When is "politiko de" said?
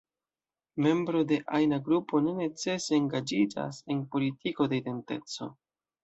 4.15-4.79